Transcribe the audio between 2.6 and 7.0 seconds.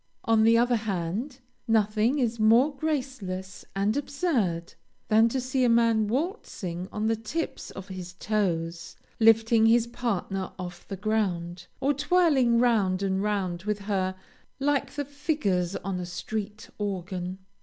graceless and absurd, than to see a man waltzing